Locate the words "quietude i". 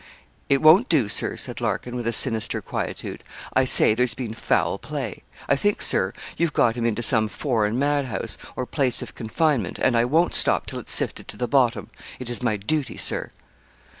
2.59-3.65